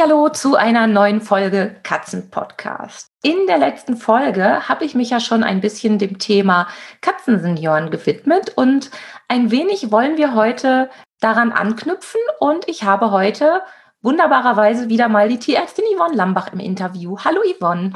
Hallo 0.00 0.28
zu 0.30 0.56
einer 0.56 0.86
neuen 0.86 1.20
Folge 1.20 1.76
Katzenpodcast. 1.82 3.08
In 3.22 3.46
der 3.46 3.58
letzten 3.58 3.96
Folge 3.96 4.68
habe 4.68 4.84
ich 4.84 4.94
mich 4.94 5.10
ja 5.10 5.20
schon 5.20 5.44
ein 5.44 5.60
bisschen 5.60 5.98
dem 5.98 6.18
Thema 6.18 6.66
Katzensenioren 7.00 7.90
gewidmet 7.90 8.52
und 8.56 8.90
ein 9.28 9.50
wenig 9.50 9.92
wollen 9.92 10.16
wir 10.16 10.34
heute 10.34 10.88
daran 11.20 11.52
anknüpfen 11.52 12.20
und 12.40 12.68
ich 12.68 12.84
habe 12.84 13.10
heute 13.10 13.62
wunderbarerweise 14.00 14.88
wieder 14.88 15.08
mal 15.08 15.28
die 15.28 15.38
Tierärztin 15.38 15.84
Yvonne 15.96 16.16
Lambach 16.16 16.52
im 16.52 16.60
Interview. 16.60 17.18
Hallo 17.24 17.40
Yvonne. 17.42 17.92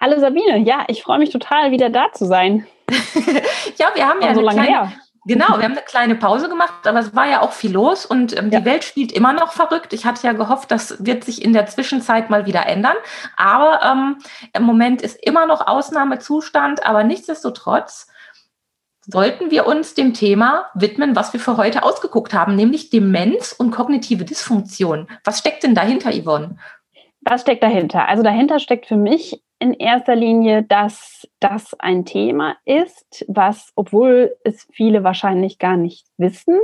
Hallo 0.00 0.20
Sabine, 0.20 0.58
ja, 0.58 0.84
ich 0.88 1.02
freue 1.02 1.18
mich 1.18 1.30
total, 1.30 1.70
wieder 1.70 1.90
da 1.90 2.12
zu 2.12 2.24
sein. 2.26 2.66
ja, 3.78 3.88
wir 3.94 4.06
haben 4.06 4.22
ja 4.22 4.34
so 4.34 4.42
lange 4.42 4.62
kleine, 4.62 4.88
her. 4.88 4.92
Genau, 5.26 5.58
wir 5.58 5.64
haben 5.64 5.72
eine 5.72 5.82
kleine 5.82 6.14
Pause 6.14 6.48
gemacht, 6.48 6.86
aber 6.86 7.00
es 7.00 7.16
war 7.16 7.28
ja 7.28 7.42
auch 7.42 7.50
viel 7.50 7.72
los 7.72 8.06
und 8.06 8.36
ähm, 8.38 8.50
ja. 8.50 8.60
die 8.60 8.64
Welt 8.64 8.84
spielt 8.84 9.10
immer 9.10 9.32
noch 9.32 9.52
verrückt. 9.52 9.92
Ich 9.92 10.06
hatte 10.06 10.24
ja 10.24 10.32
gehofft, 10.32 10.70
das 10.70 11.04
wird 11.04 11.24
sich 11.24 11.42
in 11.42 11.52
der 11.52 11.66
Zwischenzeit 11.66 12.30
mal 12.30 12.46
wieder 12.46 12.64
ändern. 12.66 12.94
Aber 13.36 13.80
ähm, 13.82 14.18
im 14.52 14.62
Moment 14.62 15.02
ist 15.02 15.20
immer 15.20 15.46
noch 15.46 15.66
Ausnahmezustand, 15.66 16.86
aber 16.86 17.02
nichtsdestotrotz 17.02 18.06
sollten 19.04 19.50
wir 19.50 19.66
uns 19.66 19.94
dem 19.94 20.14
Thema 20.14 20.66
widmen, 20.74 21.16
was 21.16 21.32
wir 21.32 21.40
für 21.40 21.56
heute 21.56 21.82
ausgeguckt 21.82 22.32
haben, 22.32 22.54
nämlich 22.54 22.90
Demenz 22.90 23.50
und 23.52 23.72
kognitive 23.72 24.24
Dysfunktion. 24.24 25.08
Was 25.24 25.40
steckt 25.40 25.64
denn 25.64 25.74
dahinter, 25.74 26.12
Yvonne? 26.12 26.56
Was 27.22 27.40
steckt 27.40 27.64
dahinter? 27.64 28.08
Also 28.08 28.22
dahinter 28.22 28.60
steckt 28.60 28.86
für 28.86 28.96
mich 28.96 29.42
in 29.58 29.72
erster 29.72 30.14
Linie, 30.14 30.62
dass 30.62 31.26
das 31.40 31.74
ein 31.78 32.04
Thema 32.04 32.56
ist, 32.64 33.24
was, 33.28 33.72
obwohl 33.74 34.36
es 34.44 34.68
viele 34.72 35.02
wahrscheinlich 35.04 35.58
gar 35.58 35.76
nicht 35.76 36.06
wissen, 36.18 36.58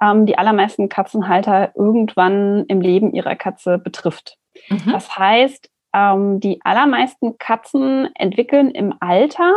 ähm, 0.00 0.26
die 0.26 0.38
allermeisten 0.38 0.88
Katzenhalter 0.88 1.72
irgendwann 1.74 2.64
im 2.68 2.80
Leben 2.80 3.12
ihrer 3.12 3.34
Katze 3.34 3.78
betrifft. 3.78 4.38
Mhm. 4.68 4.92
Das 4.92 5.18
heißt, 5.18 5.70
ähm, 5.94 6.40
die 6.40 6.60
allermeisten 6.64 7.38
Katzen 7.38 8.08
entwickeln 8.14 8.70
im 8.70 8.94
Alter 9.00 9.54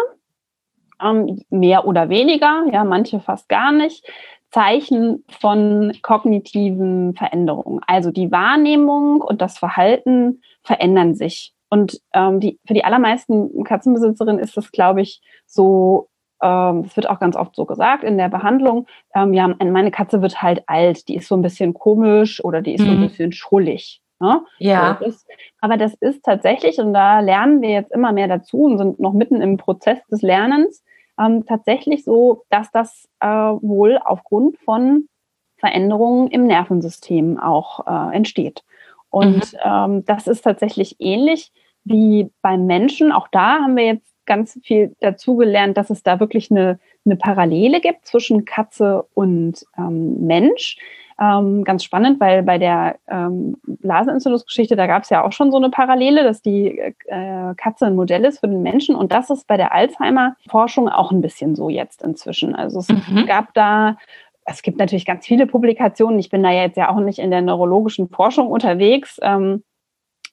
ähm, 1.02 1.44
mehr 1.50 1.86
oder 1.86 2.10
weniger, 2.10 2.66
ja, 2.72 2.84
manche 2.84 3.20
fast 3.20 3.50
gar 3.50 3.72
nicht, 3.72 4.06
Zeichen 4.50 5.24
von 5.30 5.98
kognitiven 6.02 7.16
Veränderungen. 7.16 7.82
Also 7.88 8.12
die 8.12 8.32
Wahrnehmung 8.32 9.22
und 9.22 9.42
das 9.42 9.58
Verhalten 9.58 10.42
verändern 10.64 11.16
sich. 11.16 11.54
Und 11.72 12.02
ähm, 12.14 12.42
die, 12.42 12.60
für 12.68 12.74
die 12.74 12.84
allermeisten 12.84 13.64
Katzenbesitzerinnen 13.64 14.40
ist 14.40 14.58
das, 14.58 14.74
glaube 14.74 15.02
ich, 15.02 15.22
so, 15.46 16.10
ähm, 16.42 16.84
es 16.86 16.98
wird 16.98 17.10
auch 17.10 17.18
ganz 17.18 17.38
oft 17.38 17.56
so 17.56 17.66
gesagt 17.66 18.04
in 18.04 18.18
der 18.18 18.28
Behandlung, 18.28 18.88
ähm, 19.16 19.34
ja, 19.34 19.48
meine 19.48 19.90
Katze 19.90 20.22
wird 20.22 20.42
halt 20.42 20.64
alt, 20.68 21.08
die 21.08 21.16
ist 21.16 21.30
so 21.30 21.36
ein 21.36 21.42
bisschen 21.42 21.74
komisch 21.74 22.44
oder 22.44 22.62
die 22.62 22.74
ist 22.74 22.82
mhm. 22.82 22.86
so 22.86 22.92
ein 22.92 22.98
mhm. 22.98 23.08
bisschen 23.08 23.32
schrullig. 23.32 24.02
Ne? 24.20 24.44
Ja. 24.60 24.98
So, 25.00 25.06
das, 25.06 25.26
aber 25.62 25.78
das 25.78 25.94
ist 25.94 26.24
tatsächlich, 26.24 26.78
und 26.78 26.94
da 26.94 27.22
lernen 27.22 27.62
wir 27.62 27.70
jetzt 27.70 27.94
immer 27.94 28.12
mehr 28.12 28.28
dazu 28.28 28.64
und 28.64 28.78
sind 28.78 29.00
noch 29.00 29.14
mitten 29.14 29.42
im 29.42 29.56
Prozess 29.56 30.06
des 30.12 30.22
Lernens, 30.22 30.84
ähm, 31.18 31.46
tatsächlich 31.46 32.04
so, 32.04 32.44
dass 32.50 32.70
das 32.72 33.08
äh, 33.22 33.28
wohl 33.28 33.98
aufgrund 34.04 34.58
von 34.60 35.08
Veränderungen 35.56 36.28
im 36.28 36.48
Nervensystem 36.48 37.40
auch 37.40 37.88
äh, 37.88 38.14
entsteht. 38.14 38.66
Und 39.10 39.54
mhm. 39.54 39.60
ähm, 39.64 40.06
das 40.06 40.28
ist 40.28 40.42
tatsächlich 40.42 40.98
ähnlich 41.00 41.54
wie 41.84 42.30
beim 42.42 42.66
Menschen. 42.66 43.12
Auch 43.12 43.28
da 43.28 43.60
haben 43.60 43.76
wir 43.76 43.86
jetzt 43.86 44.12
ganz 44.26 44.60
viel 44.64 44.96
dazugelernt, 45.00 45.78
dass 45.78 45.90
es 45.90 46.04
da 46.04 46.20
wirklich 46.20 46.52
eine, 46.52 46.80
eine 47.06 47.16
Parallele 47.16 47.82
gibt 47.82 48.06
zwischen 48.06 48.46
Katze 48.46 49.06
und 49.14 49.66
ähm, 49.78 50.26
Mensch. 50.26 50.78
Ähm, 51.20 51.64
ganz 51.64 51.84
spannend, 51.84 52.20
weil 52.20 52.42
bei 52.42 52.58
der 52.58 52.96
ähm, 53.08 53.58
Blasenentzündungsgeschichte, 53.64 54.76
da 54.76 54.88
gab 54.88 55.04
es 55.04 55.10
ja 55.10 55.24
auch 55.24 55.32
schon 55.32 55.52
so 55.52 55.58
eine 55.58 55.70
Parallele, 55.70 56.24
dass 56.24 56.42
die 56.42 56.80
äh, 56.80 57.54
Katze 57.58 57.86
ein 57.86 57.96
Modell 57.96 58.26
ist 58.26 58.40
für 58.40 58.48
den 58.48 58.64
Menschen. 58.64 58.96
Und 58.96 59.12
das 59.12 59.30
ist 59.30 59.46
bei 59.48 59.58
der 59.58 59.74
Alzheimer-Forschung 59.74 60.90
auch 60.90 61.12
ein 61.12 61.22
bisschen 61.22 61.56
so 61.56 61.70
jetzt 61.70 62.02
inzwischen. 62.02 62.56
Also 62.56 62.80
es 62.80 62.90
mhm. 62.90 63.26
gab 63.28 63.54
da 63.54 63.98
es 64.46 64.62
gibt 64.64 64.80
natürlich 64.80 65.06
ganz 65.06 65.26
viele 65.26 65.46
Publikationen. 65.46 66.20
Ich 66.20 66.30
bin 66.30 66.44
da 66.44 66.52
jetzt 66.52 66.78
ja 66.78 66.90
auch 66.90 67.00
nicht 67.00 67.20
in 67.20 67.32
der 67.32 67.42
neurologischen 67.42 68.10
Forschung 68.10 68.48
unterwegs. 68.48 69.20
Ähm, 69.22 69.64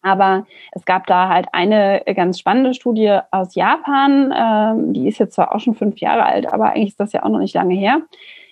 aber 0.03 0.47
es 0.73 0.85
gab 0.85 1.07
da 1.07 1.29
halt 1.29 1.47
eine 1.53 2.03
ganz 2.15 2.39
spannende 2.39 2.75
Studie 2.75 3.19
aus 3.31 3.55
Japan. 3.55 4.33
Ähm, 4.37 4.93
die 4.93 5.09
ist 5.09 5.19
jetzt 5.19 5.35
zwar 5.35 5.55
auch 5.55 5.61
schon 5.61 5.75
fünf 5.75 5.99
Jahre 5.99 6.25
alt, 6.25 6.53
aber 6.53 6.71
eigentlich 6.71 6.91
ist 6.91 7.01
das 7.01 7.13
ja 7.13 7.25
auch 7.25 7.29
noch 7.29 7.41
nicht 7.41 7.55
lange 7.55 7.75
her. 7.75 8.03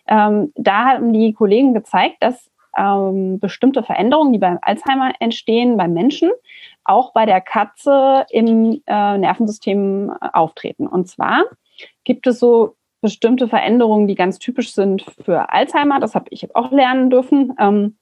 Ähm, 0.09 0.53
da 0.57 0.87
haben 0.87 1.13
die 1.13 1.33
Kollegen 1.33 1.75
gezeigt, 1.75 2.17
dass 2.21 2.51
ähm, 2.77 3.41
bestimmte 3.41 3.83
Veränderungen, 3.83 4.33
die 4.33 4.39
beim 4.39 4.59
Alzheimer 4.63 5.13
entstehen, 5.21 5.77
beim 5.77 5.93
Menschen, 5.93 6.31
auch 6.85 7.13
bei 7.13 7.27
der 7.27 7.41
Katze 7.41 8.27
im 8.31 8.83
äh, 8.87 9.19
Nervensystem 9.19 10.11
äh, 10.11 10.29
auftreten. 10.33 10.87
Und 10.87 11.09
zwar 11.09 11.45
gibt 12.05 12.27
es 12.27 12.39
so 12.39 12.77
bestimmte 13.01 13.49
Veränderungen, 13.49 14.07
die 14.07 14.15
ganz 14.15 14.39
typisch 14.39 14.73
sind 14.73 15.05
für 15.25 15.53
Alzheimer. 15.53 16.01
Das 16.01 16.15
habe 16.15 16.27
ich 16.31 16.55
auch 16.55 16.71
lernen 16.71 17.11
dürfen. 17.11 17.55
Ähm, 17.59 17.97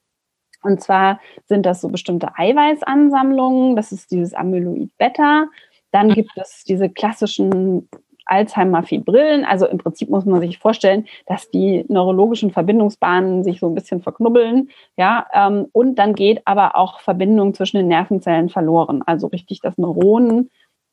und 0.65 0.81
zwar 0.81 1.19
sind 1.45 1.65
das 1.65 1.81
so 1.81 1.89
bestimmte 1.89 2.29
Eiweißansammlungen. 2.35 3.75
Das 3.75 3.91
ist 3.91 4.11
dieses 4.11 4.33
Amyloid 4.33 4.89
Beta. 4.97 5.45
Dann 5.91 6.09
gibt 6.09 6.31
es 6.35 6.63
diese 6.65 6.89
klassischen 6.89 7.87
Alzheimer-Fibrillen. 8.25 9.45
Also 9.45 9.67
im 9.67 9.77
Prinzip 9.77 10.09
muss 10.09 10.25
man 10.25 10.41
sich 10.41 10.57
vorstellen, 10.57 11.05
dass 11.27 11.49
die 11.51 11.85
neurologischen 11.87 12.51
Verbindungsbahnen 12.51 13.43
sich 13.43 13.59
so 13.59 13.67
ein 13.67 13.75
bisschen 13.75 14.01
verknubbeln. 14.01 14.69
Ja, 14.97 15.27
ähm, 15.33 15.67
und 15.71 15.95
dann 15.95 16.15
geht 16.15 16.41
aber 16.45 16.75
auch 16.75 16.99
Verbindung 16.99 17.53
zwischen 17.53 17.77
den 17.77 17.87
Nervenzellen 17.87 18.49
verloren. 18.49 19.03
Also 19.05 19.27
richtig, 19.27 19.61
dass 19.61 19.77
Neuronen 19.77 20.49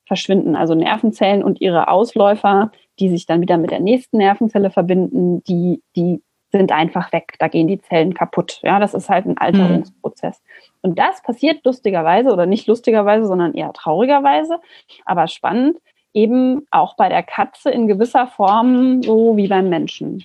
verschwinden. 0.07 0.57
Also 0.57 0.75
Nervenzellen 0.75 1.43
und 1.43 1.61
ihre 1.61 1.89
Ausläufer, 1.89 2.71
die 2.99 3.09
sich 3.09 3.27
dann 3.27 3.41
wieder 3.41 3.57
mit 3.57 3.71
der 3.71 3.81
nächsten 3.81 4.19
Nervenzelle 4.19 4.71
verbinden, 4.71 5.43
die, 5.45 5.83
die 5.97 6.23
sind 6.53 6.71
einfach 6.71 7.13
weg. 7.13 7.35
Da 7.39 7.49
gehen 7.49 7.67
die 7.67 7.81
Zellen 7.81 8.15
kaputt. 8.15 8.61
Ja, 8.63 8.79
das 8.79 8.95
ist 8.95 9.09
halt 9.09 9.27
ein 9.27 9.39
Alterungsprozess. 9.39 10.41
Und 10.83 10.99
das 10.99 11.23
passiert 11.23 11.65
lustigerweise 11.65 12.31
oder 12.31 12.47
nicht 12.47 12.67
lustigerweise, 12.67 13.27
sondern 13.27 13.55
eher 13.55 13.73
traurigerweise, 13.73 14.61
aber 15.05 15.27
spannend, 15.29 15.79
eben 16.13 16.67
auch 16.71 16.95
bei 16.95 17.09
der 17.09 17.23
Katze 17.23 17.71
in 17.71 17.89
gewisser 17.89 18.27
Form, 18.27 19.03
so 19.03 19.37
wie 19.37 19.49
beim 19.49 19.71
Menschen. 19.71 20.25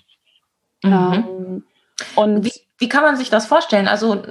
Mhm. 0.84 0.92
Ähm, 0.94 1.64
und 2.16 2.46
wie, 2.46 2.52
wie 2.78 2.90
kann 2.90 3.04
man 3.04 3.16
sich 3.16 3.30
das 3.30 3.48
vorstellen? 3.48 3.88
Also 3.88 4.22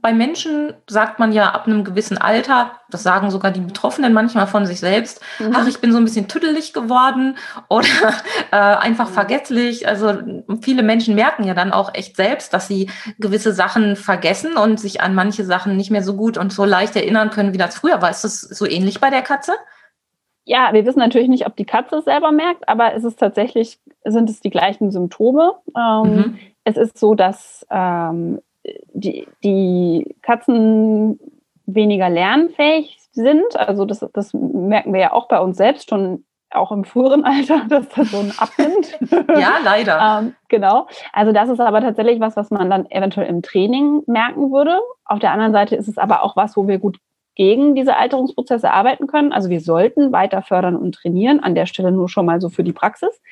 bei 0.00 0.12
Menschen 0.12 0.74
sagt 0.88 1.18
man 1.18 1.32
ja 1.32 1.50
ab 1.50 1.66
einem 1.66 1.84
gewissen 1.84 2.18
Alter, 2.18 2.72
das 2.90 3.02
sagen 3.02 3.30
sogar 3.30 3.50
die 3.50 3.60
Betroffenen 3.60 4.12
manchmal 4.12 4.46
von 4.46 4.66
sich 4.66 4.80
selbst, 4.80 5.20
mhm. 5.38 5.52
ach, 5.54 5.66
ich 5.66 5.80
bin 5.80 5.92
so 5.92 5.98
ein 5.98 6.04
bisschen 6.04 6.28
tüdelig 6.28 6.72
geworden 6.72 7.36
oder 7.68 7.88
äh, 8.50 8.56
einfach 8.56 9.08
mhm. 9.08 9.14
vergesslich. 9.14 9.88
Also 9.88 10.14
viele 10.62 10.82
Menschen 10.82 11.14
merken 11.14 11.44
ja 11.44 11.54
dann 11.54 11.72
auch 11.72 11.94
echt 11.94 12.16
selbst, 12.16 12.52
dass 12.54 12.68
sie 12.68 12.90
gewisse 13.18 13.52
Sachen 13.52 13.96
vergessen 13.96 14.56
und 14.56 14.78
sich 14.80 15.00
an 15.00 15.14
manche 15.14 15.44
Sachen 15.44 15.76
nicht 15.76 15.90
mehr 15.90 16.02
so 16.02 16.14
gut 16.14 16.38
und 16.38 16.52
so 16.52 16.64
leicht 16.64 16.96
erinnern 16.96 17.30
können, 17.30 17.52
wie 17.52 17.58
das 17.58 17.76
früher 17.76 18.00
war. 18.02 18.10
Ist 18.10 18.24
das 18.24 18.40
so 18.40 18.66
ähnlich 18.66 19.00
bei 19.00 19.10
der 19.10 19.22
Katze? 19.22 19.52
Ja, 20.44 20.70
wir 20.72 20.86
wissen 20.86 21.00
natürlich 21.00 21.28
nicht, 21.28 21.46
ob 21.46 21.56
die 21.56 21.66
Katze 21.66 21.96
es 21.96 22.06
selber 22.06 22.32
merkt, 22.32 22.68
aber 22.68 22.94
es 22.94 23.04
ist 23.04 23.18
tatsächlich, 23.18 23.78
sind 24.04 24.30
es 24.30 24.40
die 24.40 24.48
gleichen 24.48 24.90
Symptome. 24.90 25.52
Ähm, 25.76 26.16
mhm. 26.16 26.38
Es 26.64 26.78
ist 26.78 26.98
so, 26.98 27.14
dass 27.14 27.66
ähm, 27.70 28.40
die, 28.92 29.26
die 29.44 30.16
Katzen 30.22 31.18
weniger 31.66 32.08
lernfähig 32.08 32.98
sind. 33.12 33.56
Also 33.56 33.84
das, 33.84 34.04
das 34.12 34.32
merken 34.34 34.92
wir 34.92 35.00
ja 35.00 35.12
auch 35.12 35.28
bei 35.28 35.40
uns 35.40 35.56
selbst 35.56 35.90
schon 35.90 36.24
auch 36.50 36.72
im 36.72 36.84
früheren 36.84 37.24
Alter, 37.24 37.62
dass 37.68 37.88
das 37.90 38.10
so 38.10 38.18
ein 38.18 38.32
abnimmt. 38.38 38.98
ja, 39.38 39.58
leider. 39.62 40.20
ähm, 40.20 40.34
genau. 40.48 40.86
Also 41.12 41.32
das 41.32 41.48
ist 41.48 41.60
aber 41.60 41.80
tatsächlich 41.80 42.20
was, 42.20 42.36
was 42.36 42.50
man 42.50 42.70
dann 42.70 42.90
eventuell 42.90 43.28
im 43.28 43.42
Training 43.42 44.02
merken 44.06 44.50
würde. 44.52 44.78
Auf 45.04 45.18
der 45.18 45.32
anderen 45.32 45.52
Seite 45.52 45.76
ist 45.76 45.88
es 45.88 45.98
aber 45.98 46.22
auch 46.22 46.36
was, 46.36 46.56
wo 46.56 46.66
wir 46.66 46.78
gut 46.78 46.98
gegen 47.38 47.76
diese 47.76 47.96
Alterungsprozesse 47.96 48.70
arbeiten 48.70 49.06
können. 49.06 49.32
Also 49.32 49.48
wir 49.48 49.60
sollten 49.60 50.10
weiter 50.12 50.42
fördern 50.42 50.74
und 50.74 50.96
trainieren. 50.96 51.38
An 51.40 51.54
der 51.54 51.66
Stelle 51.66 51.92
nur 51.92 52.08
schon 52.08 52.26
mal 52.26 52.40
so 52.40 52.48
für 52.48 52.64
die 52.64 52.72
Praxis. 52.72 53.22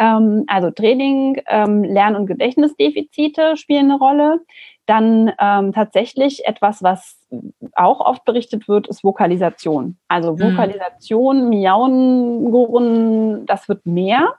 Ähm, 0.00 0.44
also 0.48 0.70
Training, 0.72 1.40
ähm, 1.46 1.84
Lern- 1.84 2.16
und 2.16 2.26
Gedächtnisdefizite 2.26 3.56
spielen 3.56 3.90
eine 3.90 3.98
Rolle. 3.98 4.40
Dann 4.86 5.32
ähm, 5.40 5.72
tatsächlich 5.72 6.44
etwas, 6.44 6.82
was 6.82 7.20
auch 7.74 8.00
oft 8.00 8.24
berichtet 8.24 8.66
wird, 8.66 8.88
ist 8.88 9.04
Vokalisation. 9.04 9.96
Also 10.08 10.32
mhm. 10.32 10.40
Vokalisation, 10.40 11.48
Miauen, 11.48 12.50
Gurren, 12.50 13.46
das 13.46 13.68
wird 13.68 13.86
mehr. 13.86 14.34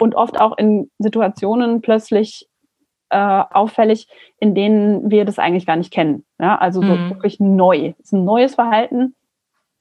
und 0.00 0.14
oft 0.14 0.40
auch 0.40 0.56
in 0.56 0.90
Situationen 0.98 1.82
plötzlich 1.82 2.48
äh, 3.14 3.44
auffällig, 3.52 4.08
in 4.40 4.54
denen 4.54 5.10
wir 5.10 5.24
das 5.24 5.38
eigentlich 5.38 5.66
gar 5.66 5.76
nicht 5.76 5.92
kennen. 5.92 6.24
Ja? 6.40 6.56
Also 6.56 6.82
so 6.82 6.88
mhm. 6.88 7.10
wirklich 7.10 7.38
neu. 7.38 7.94
Es 7.98 8.06
ist 8.06 8.12
ein 8.12 8.24
neues 8.24 8.56
Verhalten. 8.56 9.14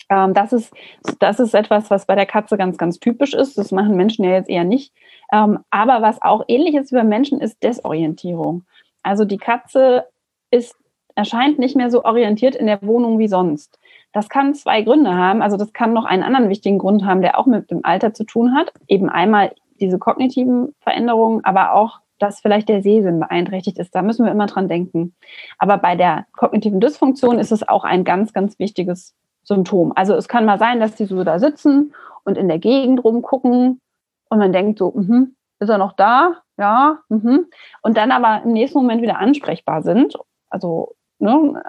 Ähm, 0.10 0.36
das, 0.36 0.54
ist, 0.54 0.72
das 1.20 1.40
ist 1.40 1.56
etwas, 1.56 1.90
was 1.90 2.06
bei 2.06 2.16
der 2.16 2.28
Katze 2.28 2.58
ganz, 2.58 2.78
ganz 2.78 3.00
typisch 3.00 3.34
ist. 3.34 3.58
Das 3.58 3.72
machen 3.72 3.96
Menschen 3.96 4.24
ja 4.24 4.32
jetzt 4.32 4.50
eher 4.50 4.64
nicht. 4.64 4.94
Ähm, 5.32 5.60
aber 5.72 6.02
was 6.02 6.22
auch 6.22 6.44
ähnlich 6.48 6.76
ist 6.76 6.92
wie 6.92 6.98
bei 6.98 7.04
Menschen, 7.04 7.40
ist 7.40 7.64
Desorientierung. 7.64 8.64
Also 9.02 9.26
die 9.26 9.40
Katze 9.40 10.06
ist, 10.52 10.76
erscheint 11.16 11.58
nicht 11.58 11.76
mehr 11.76 11.90
so 11.90 12.04
orientiert 12.04 12.56
in 12.56 12.68
der 12.68 12.82
Wohnung 12.84 13.18
wie 13.18 13.28
sonst. 13.28 13.80
Das 14.12 14.30
kann 14.30 14.54
zwei 14.54 14.84
Gründe 14.84 15.16
haben. 15.16 15.42
Also 15.42 15.58
das 15.58 15.74
kann 15.74 15.94
noch 15.94 16.06
einen 16.06 16.22
anderen 16.22 16.50
wichtigen 16.50 16.78
Grund 16.78 17.04
haben, 17.04 17.22
der 17.22 17.40
auch 17.40 17.48
mit 17.48 17.72
dem 17.72 17.84
Alter 17.84 18.14
zu 18.14 18.26
tun 18.26 18.56
hat. 18.56 18.72
Eben 18.88 19.10
einmal 19.10 19.54
diese 19.80 19.98
kognitiven 19.98 20.76
Veränderungen, 20.80 21.44
aber 21.44 21.74
auch, 21.74 22.00
dass 22.24 22.40
vielleicht 22.40 22.70
der 22.70 22.82
Sehsinn 22.82 23.20
beeinträchtigt 23.20 23.78
ist. 23.78 23.94
Da 23.94 24.02
müssen 24.02 24.26
wir 24.26 24.32
immer 24.32 24.48
dran 24.48 24.70
denken. 24.70 25.14
Aber 25.58 25.78
bei 25.78 25.96
der 25.96 26.26
kognitiven 26.32 26.80
Dysfunktion 26.80 27.38
ist 27.38 27.52
es 27.52 27.68
auch 27.68 27.84
ein 27.84 28.06
ganz, 28.06 28.32
ganz 28.32 28.58
wichtiges 28.60 29.14
Symptom. 29.44 29.92
Also 29.96 30.16
es 30.16 30.30
kann 30.30 30.46
mal 30.46 30.58
sein, 30.58 30.80
dass 30.80 30.96
die 30.96 31.06
so 31.06 31.24
da 31.24 31.38
sitzen 31.38 31.94
und 32.24 32.38
in 32.38 32.48
der 32.48 32.60
Gegend 32.60 33.04
rumgucken 33.04 33.82
und 34.30 34.38
man 34.40 34.54
denkt 34.54 34.80
so, 34.80 34.94
mh, 34.96 35.28
ist 35.60 35.70
er 35.70 35.78
noch 35.78 35.94
da? 35.94 36.38
Ja. 36.58 37.00
Mh. 37.10 37.40
Und 37.82 37.98
dann 37.98 38.12
aber 38.12 38.44
im 38.44 38.54
nächsten 38.54 38.80
Moment 38.80 39.02
wieder 39.02 39.20
ansprechbar 39.20 39.82
sind. 39.82 40.16
Also, 40.50 40.96
ne, 41.20 41.62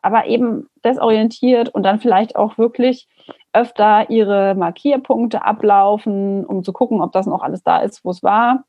aber 0.00 0.26
eben 0.26 0.68
desorientiert 0.84 1.68
und 1.68 1.82
dann 1.82 2.00
vielleicht 2.00 2.34
auch 2.36 2.56
wirklich 2.56 3.08
öfter 3.52 4.08
ihre 4.10 4.54
Markierpunkte 4.54 5.44
ablaufen, 5.44 6.46
um 6.46 6.64
zu 6.64 6.72
gucken, 6.72 7.00
ob 7.02 7.12
das 7.12 7.26
noch 7.26 7.42
alles 7.42 7.62
da 7.62 7.78
ist, 7.78 8.04
wo 8.04 8.10
es 8.10 8.22
war. 8.22 8.64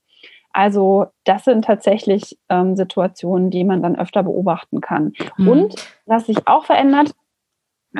Also 0.51 1.07
das 1.25 1.45
sind 1.45 1.65
tatsächlich 1.65 2.37
ähm, 2.49 2.75
Situationen, 2.75 3.49
die 3.51 3.63
man 3.63 3.81
dann 3.81 3.97
öfter 3.97 4.23
beobachten 4.23 4.81
kann. 4.81 5.13
Mhm. 5.37 5.47
Und 5.47 5.75
was 6.05 6.25
sich 6.25 6.47
auch 6.47 6.65
verändert, 6.65 7.11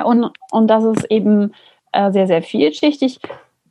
und, 0.04 0.31
und 0.51 0.68
das 0.68 0.84
ist 0.84 1.06
eben 1.06 1.54
äh, 1.92 2.12
sehr, 2.12 2.28
sehr 2.28 2.42
vielschichtig, 2.42 3.19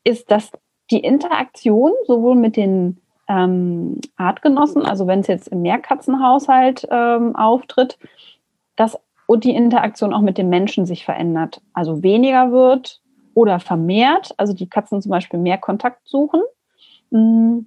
ist, 0.05 0.31
dass 0.31 0.53
die 0.91 1.01
Interaktion 1.01 1.93
sowohl 2.07 2.35
mit 2.35 2.57
den 2.57 3.01
ähm, 3.29 4.01
Artgenossen, 4.17 4.85
also 4.85 5.07
wenn 5.07 5.21
es 5.21 5.27
jetzt 5.27 5.49
im 5.49 5.63
Mehrkatzenhaushalt 5.63 6.89
ähm, 6.91 7.37
auftritt, 7.37 7.99
dass 8.75 8.99
und 9.29 9.45
die 9.45 9.55
Interaktion 9.55 10.15
auch 10.15 10.23
mit 10.23 10.39
den 10.39 10.49
Menschen 10.49 10.87
sich 10.87 11.05
verändert. 11.05 11.61
Also 11.75 12.03
weniger 12.03 12.51
wird 12.51 13.03
oder 13.35 13.61
vermehrt, 13.61 14.33
also 14.39 14.55
die 14.55 14.69
Katzen 14.69 15.03
zum 15.03 15.11
Beispiel 15.11 15.39
mehr 15.39 15.59
Kontakt 15.59 16.09
suchen. 16.09 16.41
Mm, 17.11 17.61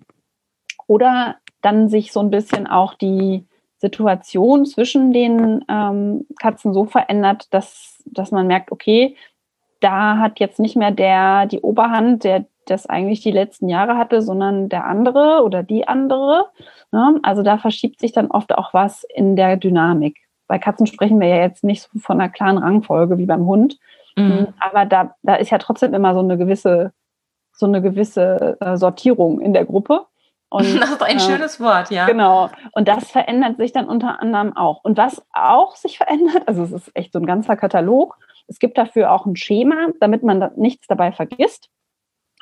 oder 0.92 1.38
dann 1.62 1.88
sich 1.88 2.12
so 2.12 2.20
ein 2.20 2.32
bisschen 2.32 2.68
auch 2.68 2.96
die 2.96 3.46
Situation 3.78 4.66
zwischen 4.66 5.14
den 5.14 5.64
ähm, 5.70 6.26
Katzen 6.38 6.74
so 6.74 6.84
verändert, 6.84 7.48
dass, 7.54 8.04
dass 8.06 8.32
man 8.32 8.46
merkt, 8.46 8.74
okay, 8.74 9.16
da 9.80 10.18
hat 10.18 10.42
jetzt 10.42 10.60
nicht 10.60 10.76
mehr 10.76 10.92
der 10.92 11.46
die 11.46 11.62
Oberhand, 11.62 12.26
der 12.26 12.46
das 12.66 12.88
eigentlich 12.88 13.22
die 13.22 13.32
letzten 13.32 13.70
Jahre 13.70 13.98
hatte, 13.98 14.22
sondern 14.22 14.68
der 14.68 14.86
andere 14.86 15.44
oder 15.46 15.64
die 15.64 15.88
andere. 15.88 16.48
Ne? 16.92 17.20
Also 17.24 17.42
da 17.42 17.58
verschiebt 17.58 18.02
sich 18.02 18.12
dann 18.12 18.28
oft 18.28 18.54
auch 18.54 18.74
was 18.74 19.06
in 19.06 19.38
der 19.38 19.56
Dynamik. 19.56 20.18
Bei 20.48 20.60
Katzen 20.60 20.88
sprechen 20.88 21.22
wir 21.22 21.30
ja 21.30 21.38
jetzt 21.38 21.64
nicht 21.64 21.84
so 21.84 22.00
von 22.00 22.20
einer 22.20 22.30
klaren 22.30 22.58
Rangfolge 22.58 23.18
wie 23.18 23.26
beim 23.26 23.46
Hund, 23.46 23.80
mhm. 24.18 24.50
aber 24.60 24.86
da, 24.86 25.16
da 25.24 25.36
ist 25.36 25.52
ja 25.52 25.58
trotzdem 25.58 25.94
immer 25.94 26.14
so 26.14 26.20
eine 26.20 26.38
gewisse, 26.38 26.92
so 27.54 27.66
eine 27.66 27.82
gewisse 27.82 28.58
äh, 28.60 28.76
Sortierung 28.76 29.40
in 29.40 29.54
der 29.54 29.64
Gruppe. 29.64 30.06
Und, 30.52 30.66
das 30.82 30.92
ist 30.92 31.02
ein 31.02 31.18
äh, 31.18 31.20
schönes 31.20 31.60
Wort, 31.60 31.90
ja. 31.92 32.06
Genau. 32.06 32.50
Und 32.74 32.88
das 32.88 33.10
verändert 33.10 33.58
sich 33.58 33.72
dann 33.72 33.88
unter 33.88 34.22
anderem 34.22 34.56
auch. 34.56 34.84
Und 34.84 34.98
was 34.98 35.26
auch 35.34 35.76
sich 35.76 35.98
verändert, 35.98 36.44
also 36.46 36.64
es 36.64 36.74
ist 36.74 36.92
echt 36.94 37.14
so 37.14 37.20
ein 37.20 37.26
ganzer 37.26 37.56
Katalog. 37.56 38.20
Es 38.48 38.60
gibt 38.60 38.78
dafür 38.78 39.14
auch 39.14 39.26
ein 39.26 39.38
Schema, 39.38 39.88
damit 40.02 40.24
man 40.24 40.42
da 40.42 40.52
nichts 40.58 40.88
dabei 40.88 41.14
vergisst. 41.14 41.70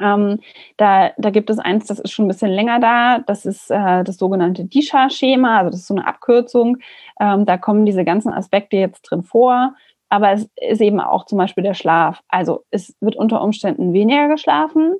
Ähm, 0.01 0.39
da, 0.77 1.11
da 1.17 1.29
gibt 1.29 1.50
es 1.51 1.59
eins, 1.59 1.85
das 1.85 2.00
ist 2.00 2.11
schon 2.11 2.25
ein 2.25 2.29
bisschen 2.29 2.50
länger 2.50 2.79
da. 2.79 3.19
Das 3.19 3.45
ist 3.45 3.69
äh, 3.69 4.03
das 4.03 4.17
sogenannte 4.17 4.65
DISHA-Schema, 4.65 5.59
also 5.59 5.69
das 5.69 5.81
ist 5.81 5.88
so 5.88 5.95
eine 5.95 6.07
Abkürzung. 6.07 6.77
Ähm, 7.19 7.45
da 7.45 7.57
kommen 7.57 7.85
diese 7.85 8.06
ganzen 8.06 8.33
Aspekte 8.33 8.77
jetzt 8.77 9.01
drin 9.03 9.23
vor. 9.23 9.75
Aber 10.11 10.31
es 10.31 10.50
ist 10.56 10.81
eben 10.81 11.00
auch 11.00 11.25
zum 11.25 11.38
Beispiel 11.38 11.63
der 11.63 11.75
Schlaf. 11.75 12.23
Also 12.27 12.63
es 12.71 12.97
wird 13.01 13.15
unter 13.15 13.44
Umständen 13.44 13.94
weniger 13.94 14.29
geschlafen 14.29 14.95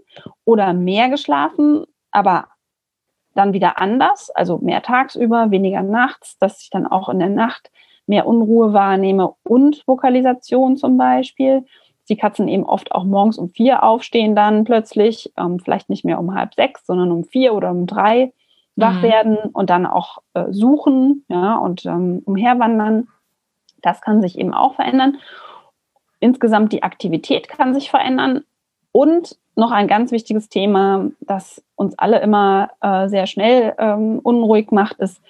oder 0.46 0.74
mehr 0.74 1.10
geschlafen, 1.10 1.86
aber 2.12 2.50
dann 3.36 3.54
wieder 3.54 3.80
anders, 3.80 4.30
also 4.32 4.58
mehr 4.58 4.82
tagsüber, 4.82 5.52
weniger 5.52 5.84
nachts, 5.84 6.38
dass 6.40 6.62
ich 6.62 6.70
dann 6.70 6.88
auch 6.88 7.10
in 7.10 7.20
der 7.20 7.30
Nacht 7.30 7.72
mehr 8.08 8.26
Unruhe 8.26 8.74
wahrnehme 8.74 9.36
und 9.44 9.84
Vokalisation 9.86 10.78
zum 10.78 10.98
Beispiel 10.98 11.64
die 12.10 12.18
Katzen 12.18 12.48
eben 12.48 12.66
oft 12.66 12.92
auch 12.92 13.04
morgens 13.04 13.38
um 13.38 13.50
vier 13.50 13.84
aufstehen 13.84 14.36
dann 14.36 14.64
plötzlich, 14.64 15.32
ähm, 15.38 15.60
vielleicht 15.60 15.90
nicht 15.90 16.04
mehr 16.04 16.20
um 16.20 16.34
halb 16.34 16.56
sechs, 16.56 16.86
sondern 16.86 17.12
um 17.12 17.24
vier 17.24 17.54
oder 17.54 17.72
um 17.72 17.86
drei 17.86 18.34
wach 18.76 18.96
mhm. 18.96 19.04
werden 19.04 19.38
und 19.54 19.70
dann 19.70 19.86
auch 19.86 20.20
äh, 20.34 20.46
suchen, 20.52 21.26
ja, 21.28 21.58
und 21.58 21.86
ähm, 21.86 22.22
umherwandern. 22.26 23.10
Das 23.82 24.02
kann 24.02 24.22
sich 24.22 24.38
eben 24.38 24.54
auch 24.54 24.76
verändern. 24.76 25.18
Insgesamt 26.20 26.74
die 26.74 26.84
Aktivität 26.84 27.48
kann 27.48 27.74
sich 27.74 27.90
verändern. 27.90 28.44
Und 28.92 29.38
noch 29.60 29.72
ein 29.72 29.88
ganz 29.88 30.12
wichtiges 30.12 30.50
Thema, 30.50 31.12
das 31.20 31.64
uns 31.76 31.98
alle 31.98 32.20
immer 32.20 32.70
äh, 32.82 33.08
sehr 33.08 33.28
schnell 33.28 33.76
ähm, 33.78 34.20
unruhig 34.20 34.72
macht, 34.72 35.00
ist, 35.00 35.22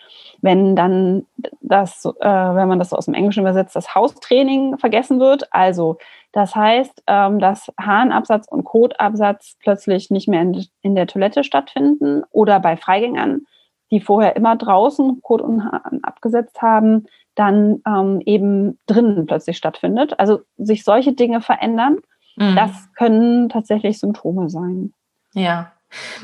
wenn 0.42 0.76
dann 0.76 1.26
das, 1.62 2.06
äh, 2.06 2.12
wenn 2.22 2.68
man 2.68 2.80
das 2.80 2.90
so 2.90 2.96
aus 2.96 3.06
dem 3.06 3.14
Englischen 3.14 3.42
übersetzt, 3.42 3.76
das 3.76 3.94
Haustraining 3.94 4.78
vergessen 4.78 5.20
wird. 5.20 5.52
Also 5.52 5.98
das 6.31 6.56
heißt, 6.56 7.04
ähm, 7.08 7.40
dass 7.40 7.72
Harnabsatz 7.80 8.48
und 8.48 8.64
Kotabsatz 8.64 9.58
plötzlich 9.60 10.12
nicht 10.12 10.28
mehr 10.28 10.42
in, 10.42 10.66
in, 10.81 10.96
der 10.96 11.08
Toilette 11.08 11.44
stattfinden 11.44 12.24
oder 12.31 12.60
bei 12.60 12.78
Freigängern, 12.78 13.46
die 13.92 14.00
vorher 14.00 14.36
immer 14.36 14.56
draußen 14.56 15.22
Kot 15.22 15.42
und 15.42 15.64
Hahn 15.64 16.00
abgesetzt 16.04 16.62
haben, 16.62 17.08
dann 17.36 17.81
ähm, 17.88 18.22
eben 18.26 18.78
drinnen 18.86 19.26
plötzlich 19.26 19.58
stattfindet. 19.58 20.20
Also 20.20 20.42
sich 20.58 20.84
solche 20.84 21.14
Dinge 21.14 21.42
verändern, 21.42 21.98
mhm. 22.40 22.56
das 22.56 22.72
können 22.96 23.50
tatsächlich 23.50 24.00
Symptome 24.00 24.50
sein. 24.50 24.94
Ja. 25.34 25.72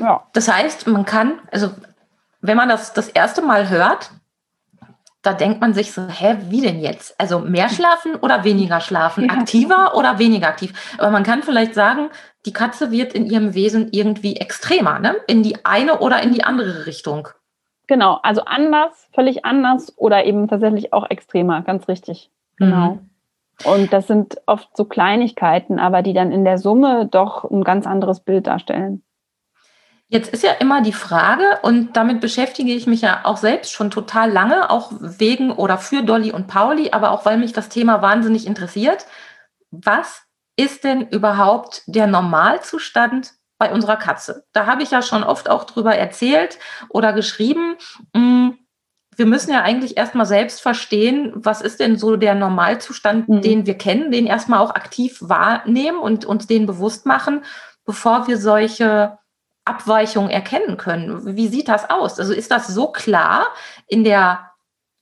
ja. 0.00 0.26
Das 0.32 0.52
heißt, 0.52 0.86
man 0.86 1.04
kann, 1.04 1.38
also 1.52 1.70
wenn 2.40 2.56
man 2.56 2.68
das 2.68 2.92
das 2.92 3.08
erste 3.08 3.42
Mal 3.42 3.68
hört, 3.68 4.10
da 5.22 5.32
denkt 5.32 5.60
man 5.60 5.74
sich 5.74 5.92
so, 5.92 6.06
hä, 6.06 6.36
wie 6.50 6.60
denn 6.60 6.78
jetzt? 6.78 7.20
Also 7.20 7.40
mehr 7.40 7.68
schlafen 7.68 8.14
oder 8.14 8.44
weniger 8.44 8.80
schlafen? 8.80 9.28
Aktiver 9.28 9.96
oder 9.96 10.20
weniger 10.20 10.46
aktiv? 10.46 10.72
Aber 10.98 11.10
man 11.10 11.24
kann 11.24 11.42
vielleicht 11.42 11.74
sagen, 11.74 12.10
die 12.46 12.52
Katze 12.52 12.92
wird 12.92 13.12
in 13.12 13.26
ihrem 13.26 13.54
Wesen 13.54 13.88
irgendwie 13.90 14.36
extremer, 14.36 15.00
ne? 15.00 15.16
In 15.26 15.42
die 15.42 15.64
eine 15.64 15.98
oder 15.98 16.22
in 16.22 16.32
die 16.32 16.44
andere 16.44 16.86
Richtung. 16.86 17.28
Genau, 17.88 18.20
also 18.22 18.42
anders, 18.42 19.08
völlig 19.12 19.44
anders 19.44 19.92
oder 19.96 20.24
eben 20.24 20.46
tatsächlich 20.46 20.92
auch 20.92 21.10
extremer, 21.10 21.62
ganz 21.62 21.88
richtig. 21.88 22.30
Genau. 22.56 22.94
Mhm. 22.94 23.10
Und 23.64 23.92
das 23.92 24.06
sind 24.06 24.36
oft 24.46 24.76
so 24.76 24.84
Kleinigkeiten, 24.84 25.78
aber 25.78 26.02
die 26.02 26.12
dann 26.12 26.32
in 26.32 26.44
der 26.44 26.58
Summe 26.58 27.06
doch 27.10 27.44
ein 27.44 27.64
ganz 27.64 27.86
anderes 27.86 28.20
Bild 28.20 28.46
darstellen. 28.46 29.02
Jetzt 30.08 30.32
ist 30.32 30.44
ja 30.44 30.52
immer 30.52 30.82
die 30.82 30.92
Frage, 30.92 31.58
und 31.62 31.96
damit 31.96 32.20
beschäftige 32.20 32.72
ich 32.72 32.86
mich 32.86 33.00
ja 33.00 33.20
auch 33.24 33.38
selbst 33.38 33.72
schon 33.72 33.90
total 33.90 34.30
lange, 34.30 34.70
auch 34.70 34.92
wegen 35.00 35.50
oder 35.50 35.78
für 35.78 36.02
Dolly 36.02 36.30
und 36.30 36.46
Pauli, 36.46 36.90
aber 36.92 37.10
auch 37.10 37.24
weil 37.24 37.38
mich 37.38 37.52
das 37.52 37.68
Thema 37.68 38.02
wahnsinnig 38.02 38.46
interessiert. 38.46 39.06
Was 39.72 40.22
ist 40.56 40.84
denn 40.84 41.08
überhaupt 41.08 41.82
der 41.86 42.06
Normalzustand 42.06 43.32
bei 43.58 43.72
unserer 43.72 43.96
Katze? 43.96 44.44
Da 44.52 44.66
habe 44.66 44.84
ich 44.84 44.92
ja 44.92 45.02
schon 45.02 45.24
oft 45.24 45.50
auch 45.50 45.64
drüber 45.64 45.96
erzählt 45.96 46.58
oder 46.88 47.12
geschrieben. 47.12 47.76
Hm, 48.14 48.55
wir 49.16 49.26
müssen 49.26 49.50
ja 49.50 49.62
eigentlich 49.62 49.96
erstmal 49.96 50.26
selbst 50.26 50.60
verstehen, 50.60 51.32
was 51.34 51.62
ist 51.62 51.80
denn 51.80 51.96
so 51.96 52.16
der 52.16 52.34
Normalzustand, 52.34 53.28
mhm. 53.28 53.40
den 53.40 53.66
wir 53.66 53.76
kennen, 53.76 54.10
den 54.10 54.26
erstmal 54.26 54.60
auch 54.60 54.74
aktiv 54.74 55.18
wahrnehmen 55.20 55.98
und 55.98 56.24
uns 56.24 56.46
den 56.46 56.66
bewusst 56.66 57.06
machen, 57.06 57.42
bevor 57.84 58.28
wir 58.28 58.38
solche 58.38 59.18
Abweichungen 59.64 60.30
erkennen 60.30 60.76
können. 60.76 61.36
Wie 61.36 61.48
sieht 61.48 61.68
das 61.68 61.88
aus? 61.90 62.20
Also 62.20 62.32
ist 62.32 62.50
das 62.50 62.68
so 62.68 62.88
klar 62.88 63.46
in 63.88 64.04
der 64.04 64.50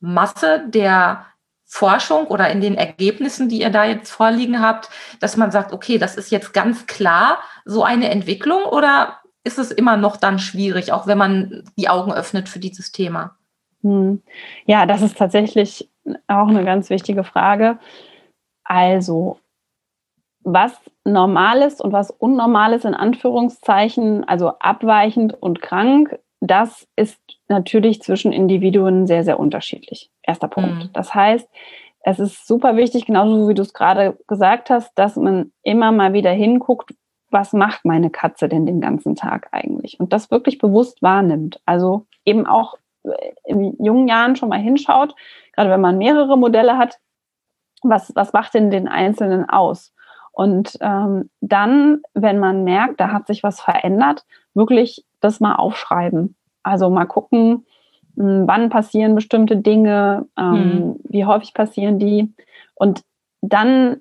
Masse 0.01 0.65
der 0.69 1.27
Forschung 1.67 2.29
oder 2.29 2.51
in 2.51 2.61
den 2.61 2.77
Ergebnissen, 2.77 3.49
die 3.49 3.61
ihr 3.61 3.71
da 3.71 3.85
jetzt 3.85 4.11
vorliegen 4.11 4.61
habt, 4.61 4.91
dass 5.19 5.37
man 5.37 5.51
sagt, 5.51 5.73
okay, 5.73 5.99
das 5.99 6.17
ist 6.17 6.31
jetzt 6.31 6.53
ganz 6.53 6.87
klar 6.87 7.39
so 7.65 7.83
eine 7.83 8.11
Entwicklung 8.11 8.63
oder 8.65 9.19
ist 9.43 9.59
es 9.59 9.71
immer 9.71 9.97
noch 9.97 10.17
dann 10.17 10.39
schwierig, 10.39 10.93
auch 10.93 11.07
wenn 11.07 11.19
man 11.19 11.65
die 11.77 11.89
Augen 11.89 12.13
öffnet 12.13 12.49
für 12.49 12.61
dieses 12.61 12.93
Thema? 12.93 13.37
Hm. 13.85 14.23
Ja, 14.65 14.87
das 14.87 15.03
ist 15.03 15.19
tatsächlich 15.19 15.89
auch 16.27 16.49
eine 16.49 16.65
ganz 16.65 16.91
wichtige 16.91 17.23
Frage. 17.23 17.79
Also, 18.65 19.39
was 20.43 20.79
Normales 21.05 21.81
und 21.81 21.93
was 21.93 22.11
Unnormales 22.11 22.85
in 22.85 22.95
Anführungszeichen, 22.95 24.25
also 24.25 24.53
abweichend 24.59 25.41
und 25.41 25.61
krank, 25.61 26.19
das 26.41 26.87
ist 26.97 27.21
natürlich 27.49 28.03
zwischen 28.03 28.33
Individuen 28.33 29.07
sehr, 29.07 29.25
sehr 29.25 29.39
unterschiedlich. 29.39 30.11
Erster 30.23 30.49
Punkt. 30.49 30.85
Mhm. 30.85 30.91
Das 30.93 31.15
heißt, 31.15 31.49
es 32.01 32.19
ist 32.19 32.47
super 32.47 32.77
wichtig, 32.77 33.07
genauso 33.07 33.49
wie 33.49 33.55
du 33.55 33.63
es 33.63 33.73
gerade 33.73 34.19
gesagt 34.27 34.69
hast, 34.71 34.93
dass 34.95 35.17
man 35.17 35.53
immer 35.63 35.93
mal 35.93 36.13
wieder 36.13 36.33
hinguckt, 36.33 36.95
was 37.31 37.53
macht 37.53 37.85
meine 37.85 38.11
Katze 38.11 38.49
denn 38.49 38.67
den 38.67 38.81
ganzen 38.81 39.17
Tag 39.17 39.49
eigentlich? 39.53 39.99
Und 39.99 40.13
das 40.13 40.31
wirklich 40.31 40.59
bewusst 40.59 41.03
wahrnimmt. 41.03 41.61
Also 41.67 42.07
eben 42.25 42.47
auch 42.47 42.77
in 43.45 43.77
jungen 43.85 44.09
Jahren 44.09 44.37
schon 44.37 44.49
mal 44.49 44.59
hinschaut, 44.59 45.15
gerade 45.53 45.71
wenn 45.71 45.81
man 45.81 45.99
mehrere 45.99 46.37
Modelle 46.39 46.79
hat, 46.79 46.99
was, 47.83 48.13
was 48.15 48.33
macht 48.33 48.55
denn 48.55 48.71
den 48.71 48.89
Einzelnen 48.89 49.49
aus? 49.49 49.93
Und 50.33 50.77
ähm, 50.81 51.31
dann, 51.41 52.03
wenn 52.15 52.41
man 52.41 52.65
merkt, 52.65 52.99
da 52.99 53.13
hat 53.13 53.27
sich 53.27 53.43
was 53.43 53.61
verändert, 53.61 54.25
wirklich 54.55 55.05
das 55.21 55.39
mal 55.39 55.55
aufschreiben. 55.55 56.35
Also 56.63 56.91
mal 56.91 57.05
gucken, 57.05 57.67
hm, 58.17 58.49
wann 58.49 58.69
passieren 58.69 59.15
bestimmte 59.15 59.57
Dinge, 59.57 60.27
ähm, 60.37 60.55
mhm. 60.55 61.01
wie 61.05 61.25
häufig 61.25 61.55
passieren 61.55 61.99
die. 61.99 62.35
Und 62.75 63.03
dann 63.43 64.01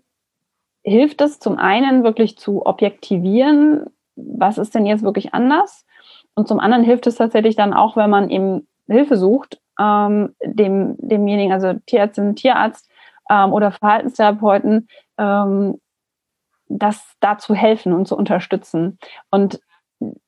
hilft 0.83 1.21
es 1.21 1.39
zum 1.39 1.57
einen 1.57 2.03
wirklich 2.03 2.37
zu 2.37 2.65
objektivieren, 2.65 3.85
was 4.15 4.57
ist 4.57 4.73
denn 4.75 4.85
jetzt 4.85 5.03
wirklich 5.03 5.33
anders? 5.33 5.85
Und 6.35 6.47
zum 6.47 6.59
anderen 6.59 6.83
hilft 6.83 7.05
es 7.07 7.15
tatsächlich 7.15 7.55
dann 7.55 7.73
auch, 7.73 7.95
wenn 7.95 8.09
man 8.09 8.29
eben 8.29 8.67
Hilfe 8.87 9.17
sucht, 9.17 9.59
ähm, 9.79 10.35
dem, 10.43 10.95
demjenigen, 10.97 11.51
also 11.51 11.73
Tierärztin, 11.85 12.35
Tierarzt 12.35 12.89
ähm, 13.29 13.53
oder 13.53 13.71
Verhaltenstherapeuten, 13.71 14.87
ähm, 15.17 15.79
das 16.67 17.15
da 17.19 17.37
zu 17.37 17.53
helfen 17.53 17.93
und 17.93 18.07
zu 18.07 18.17
unterstützen. 18.17 18.97
Und 19.29 19.59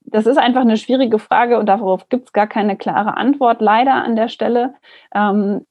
das 0.02 0.26
ist 0.26 0.38
einfach 0.38 0.62
eine 0.62 0.78
schwierige 0.78 1.20
Frage 1.20 1.60
und 1.60 1.66
darauf 1.68 2.08
gibt 2.10 2.28
es 2.28 2.34
gar 2.34 2.48
keine 2.48 2.78
klare 2.78 3.18
Antwort, 3.18 3.62
leider 3.62 3.94
an 3.96 4.16
der 4.16 4.30
Stelle. 4.30 4.76
Ähm, 5.14 5.66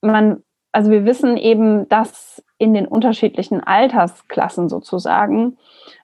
man, 0.00 0.42
also 0.72 0.90
wir 0.90 1.04
wissen 1.04 1.36
eben, 1.36 1.88
dass 1.88 2.42
in 2.58 2.74
den 2.74 2.86
unterschiedlichen 2.86 3.62
Altersklassen 3.62 4.68
sozusagen 4.68 5.58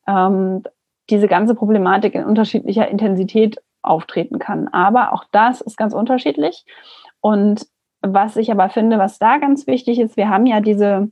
ähm, 0.06 0.62
diese 1.08 1.28
ganze 1.28 1.54
Problematik 1.54 2.14
in 2.14 2.24
unterschiedlicher 2.24 2.88
Intensität 2.88 3.58
auftreten 3.82 4.38
kann. 4.38 4.68
Aber 4.68 5.12
auch 5.12 5.24
das 5.32 5.60
ist 5.60 5.76
ganz 5.76 5.94
unterschiedlich. 5.94 6.64
Und 7.20 7.66
was 8.00 8.36
ich 8.36 8.50
aber 8.50 8.68
finde, 8.68 8.98
was 8.98 9.18
da 9.18 9.38
ganz 9.38 9.66
wichtig 9.66 9.98
ist, 9.98 10.16
wir 10.16 10.28
haben 10.28 10.46
ja 10.46 10.60
diese 10.60 11.10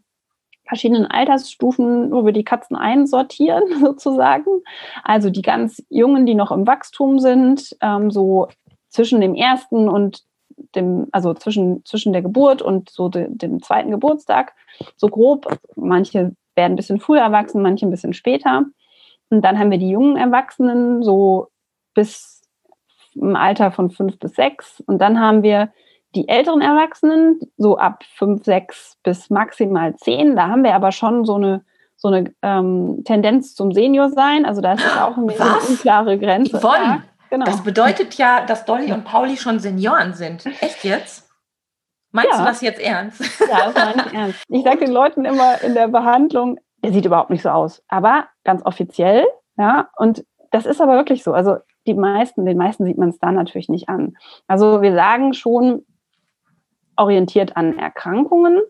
verschiedenen 0.66 1.06
Altersstufen, 1.06 2.12
wo 2.12 2.24
wir 2.24 2.32
die 2.32 2.44
Katzen 2.44 2.76
einsortieren, 2.76 3.64
sozusagen. 3.80 4.62
Also 5.02 5.30
die 5.30 5.42
ganz 5.42 5.82
Jungen, 5.88 6.26
die 6.26 6.34
noch 6.34 6.52
im 6.52 6.66
Wachstum 6.66 7.18
sind, 7.18 7.76
ähm, 7.80 8.10
so 8.10 8.48
zwischen 8.88 9.20
dem 9.20 9.34
ersten 9.34 9.88
und 9.88 10.22
dem, 10.74 11.08
also 11.12 11.34
zwischen, 11.34 11.84
zwischen 11.84 12.12
der 12.12 12.22
Geburt 12.22 12.62
und 12.62 12.90
so 12.90 13.08
de, 13.08 13.26
dem 13.28 13.62
zweiten 13.62 13.90
Geburtstag, 13.90 14.54
so 14.96 15.08
grob. 15.08 15.58
Manche 15.74 16.34
werden 16.54 16.72
ein 16.72 16.76
bisschen 16.76 17.00
früher 17.00 17.20
erwachsen, 17.20 17.62
manche 17.62 17.86
ein 17.86 17.90
bisschen 17.90 18.12
später. 18.12 18.64
Und 19.30 19.44
dann 19.44 19.58
haben 19.58 19.70
wir 19.70 19.78
die 19.78 19.90
jungen 19.90 20.16
Erwachsenen, 20.16 21.02
so 21.02 21.48
bis 21.94 22.39
im 23.14 23.36
Alter 23.36 23.72
von 23.72 23.90
fünf 23.90 24.18
bis 24.18 24.34
sechs. 24.34 24.80
Und 24.86 24.98
dann 24.98 25.20
haben 25.20 25.42
wir 25.42 25.70
die 26.14 26.28
älteren 26.28 26.60
Erwachsenen, 26.60 27.40
so 27.56 27.78
ab 27.78 28.02
fünf, 28.16 28.44
sechs 28.44 28.98
bis 29.02 29.30
maximal 29.30 29.94
zehn. 29.96 30.36
Da 30.36 30.48
haben 30.48 30.64
wir 30.64 30.74
aber 30.74 30.92
schon 30.92 31.24
so 31.24 31.36
eine 31.36 31.64
so 32.00 32.08
eine 32.08 32.32
ähm, 32.40 33.02
Tendenz 33.04 33.54
zum 33.54 33.72
Senior 33.72 34.08
sein. 34.08 34.46
Also 34.46 34.62
da 34.62 34.72
ist 34.72 34.84
es 34.84 34.96
auch 34.96 35.18
eine, 35.18 35.38
eine 35.38 35.60
unklare 35.68 36.18
Grenze. 36.18 36.58
Yvonne, 36.58 36.84
ja, 36.84 37.02
genau. 37.28 37.44
Das 37.44 37.62
bedeutet 37.62 38.14
ja, 38.14 38.44
dass 38.46 38.64
Dolly 38.64 38.90
und 38.90 39.04
Pauli 39.04 39.36
schon 39.36 39.58
Senioren 39.58 40.14
sind. 40.14 40.46
Echt 40.62 40.82
jetzt? 40.82 41.28
Meinst 42.10 42.32
ja. 42.32 42.38
du 42.38 42.44
das 42.44 42.60
jetzt 42.62 42.80
ernst? 42.80 43.20
Ja, 43.40 43.70
das 43.70 43.74
meine 43.74 44.06
ich 44.06 44.14
ernst. 44.14 44.44
Ich 44.48 44.64
sage 44.64 44.78
den 44.78 44.92
Leuten 44.92 45.26
immer 45.26 45.60
in 45.62 45.74
der 45.74 45.88
Behandlung, 45.88 46.58
der 46.82 46.92
sieht 46.92 47.04
überhaupt 47.04 47.30
nicht 47.30 47.42
so 47.42 47.50
aus. 47.50 47.82
Aber 47.88 48.28
ganz 48.44 48.64
offiziell, 48.64 49.26
ja, 49.58 49.90
und 49.96 50.24
das 50.52 50.64
ist 50.64 50.80
aber 50.80 50.94
wirklich 50.94 51.22
so. 51.22 51.34
Also 51.34 51.58
die 51.86 51.94
meisten, 51.94 52.44
den 52.44 52.58
meisten 52.58 52.84
sieht 52.84 52.98
man 52.98 53.08
es 53.08 53.18
da 53.18 53.32
natürlich 53.32 53.68
nicht 53.68 53.88
an. 53.88 54.16
Also 54.46 54.82
wir 54.82 54.94
sagen 54.94 55.32
schon, 55.32 55.84
orientiert 56.96 57.56
an 57.56 57.78
Erkrankungen, 57.78 58.60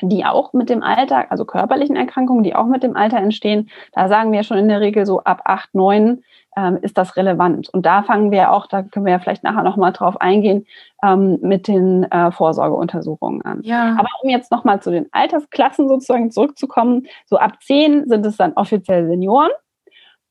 die 0.00 0.24
auch 0.24 0.52
mit 0.52 0.68
dem 0.68 0.82
Alter, 0.82 1.30
also 1.30 1.44
körperlichen 1.44 1.96
Erkrankungen, 1.96 2.42
die 2.42 2.54
auch 2.54 2.66
mit 2.66 2.82
dem 2.82 2.96
Alter 2.96 3.18
entstehen. 3.18 3.70
Da 3.92 4.08
sagen 4.08 4.32
wir 4.32 4.42
schon 4.42 4.58
in 4.58 4.68
der 4.68 4.80
Regel 4.80 5.06
so 5.06 5.20
ab 5.20 5.42
acht, 5.44 5.74
neun 5.74 6.24
ähm, 6.56 6.78
ist 6.82 6.98
das 6.98 7.16
relevant. 7.16 7.68
Und 7.68 7.86
da 7.86 8.02
fangen 8.02 8.30
wir 8.30 8.52
auch, 8.52 8.66
da 8.66 8.82
können 8.82 9.06
wir 9.06 9.12
ja 9.12 9.18
vielleicht 9.20 9.44
nachher 9.44 9.62
nochmal 9.62 9.92
drauf 9.92 10.20
eingehen, 10.20 10.66
ähm, 11.02 11.38
mit 11.40 11.68
den 11.68 12.04
äh, 12.10 12.32
Vorsorgeuntersuchungen 12.32 13.42
an. 13.42 13.60
Ja. 13.62 13.96
Aber 13.96 14.08
um 14.22 14.28
jetzt 14.28 14.50
nochmal 14.50 14.82
zu 14.82 14.90
den 14.90 15.06
Altersklassen 15.12 15.88
sozusagen 15.88 16.30
zurückzukommen, 16.30 17.06
so 17.26 17.36
ab 17.36 17.62
zehn 17.62 18.08
sind 18.08 18.26
es 18.26 18.36
dann 18.36 18.54
offiziell 18.54 19.06
Senioren 19.06 19.52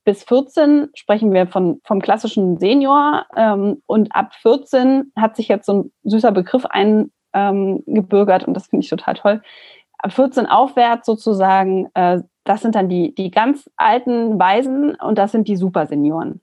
bis 0.04 0.24
14 0.24 0.88
sprechen 0.94 1.32
wir 1.32 1.46
von, 1.46 1.80
vom 1.84 2.00
klassischen 2.00 2.58
Senior 2.58 3.26
ähm, 3.36 3.82
und 3.86 4.14
ab 4.14 4.34
14 4.34 5.12
hat 5.16 5.36
sich 5.36 5.48
jetzt 5.48 5.66
so 5.66 5.74
ein 5.74 5.92
süßer 6.04 6.32
Begriff 6.32 6.66
eingebürgert 6.66 8.42
ähm, 8.42 8.48
und 8.48 8.54
das 8.54 8.66
finde 8.66 8.84
ich 8.84 8.90
total 8.90 9.14
toll. 9.14 9.42
Ab 9.98 10.12
14 10.12 10.46
aufwärts 10.46 11.06
sozusagen, 11.06 11.88
äh, 11.94 12.20
das 12.44 12.62
sind 12.62 12.74
dann 12.74 12.88
die, 12.88 13.14
die 13.14 13.30
ganz 13.30 13.70
alten 13.76 14.38
Weisen 14.38 14.96
und 14.96 15.18
das 15.18 15.32
sind 15.32 15.46
die 15.46 15.56
Supersenioren. 15.56 16.40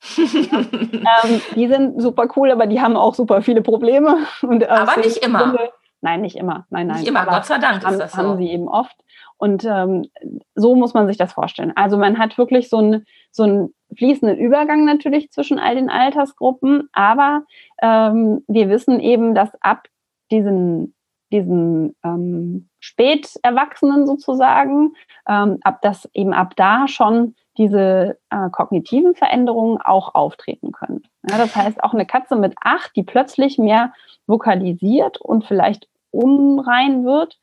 ähm, 0.16 1.40
die 1.56 1.66
sind 1.66 2.00
super 2.00 2.28
cool, 2.36 2.50
aber 2.50 2.66
die 2.66 2.80
haben 2.80 2.96
auch 2.96 3.14
super 3.14 3.42
viele 3.42 3.62
Probleme. 3.62 4.18
Und, 4.42 4.62
äh, 4.62 4.66
aber 4.66 4.96
nicht 4.98 5.16
immer. 5.24 5.40
Grunde, 5.40 5.70
nein, 6.00 6.20
nicht 6.20 6.36
immer. 6.36 6.66
Nein, 6.70 6.86
nein. 6.86 6.98
Nicht 6.98 7.08
immer, 7.08 7.26
Gott 7.26 7.46
sei 7.46 7.58
Dank 7.58 7.84
haben, 7.84 7.94
ist 7.94 8.00
das 8.00 8.12
so. 8.12 8.18
Haben 8.18 8.38
sie 8.38 8.50
eben 8.50 8.68
oft. 8.68 8.96
Und 9.36 9.64
ähm, 9.64 10.06
so 10.54 10.74
muss 10.74 10.94
man 10.94 11.06
sich 11.06 11.16
das 11.16 11.32
vorstellen. 11.32 11.72
Also 11.76 11.96
man 11.96 12.18
hat 12.18 12.36
wirklich 12.38 12.68
so, 12.68 12.78
ein, 12.78 13.04
so 13.30 13.44
einen 13.44 13.74
fließenden 13.96 14.36
Übergang 14.36 14.84
natürlich 14.84 15.30
zwischen 15.30 15.58
all 15.58 15.76
den 15.76 15.90
Altersgruppen, 15.90 16.88
aber 16.92 17.44
ähm, 17.80 18.44
wir 18.48 18.68
wissen 18.68 18.98
eben, 19.00 19.34
dass 19.34 19.50
ab 19.60 19.86
diesen, 20.30 20.94
diesen 21.32 21.94
ähm, 22.04 22.68
Späterwachsenen 22.80 24.06
sozusagen, 24.06 24.94
ähm, 25.28 25.58
ab 25.62 25.80
das 25.82 26.08
eben 26.14 26.32
ab 26.32 26.54
da 26.56 26.88
schon 26.88 27.34
diese 27.58 28.18
äh, 28.30 28.48
kognitiven 28.50 29.14
Veränderungen 29.14 29.78
auch 29.80 30.14
auftreten 30.14 30.72
können. 30.72 31.02
Ja, 31.28 31.36
das 31.36 31.54
heißt, 31.54 31.82
auch 31.82 31.92
eine 31.92 32.06
Katze 32.06 32.36
mit 32.36 32.54
acht, 32.62 32.94
die 32.96 33.02
plötzlich 33.02 33.58
mehr 33.58 33.92
vokalisiert 34.26 35.20
und 35.20 35.44
vielleicht 35.44 35.88
unrein 36.10 37.04
wird, 37.04 37.38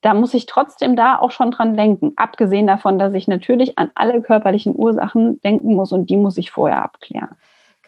da 0.00 0.14
muss 0.14 0.32
ich 0.34 0.46
trotzdem 0.46 0.94
da 0.94 1.18
auch 1.18 1.32
schon 1.32 1.50
dran 1.50 1.76
denken. 1.76 2.12
Abgesehen 2.16 2.66
davon, 2.66 2.98
dass 2.98 3.12
ich 3.14 3.26
natürlich 3.26 3.78
an 3.78 3.90
alle 3.94 4.22
körperlichen 4.22 4.74
Ursachen 4.76 5.40
denken 5.40 5.74
muss 5.74 5.92
und 5.92 6.08
die 6.08 6.16
muss 6.16 6.38
ich 6.38 6.50
vorher 6.50 6.82
abklären. 6.84 7.36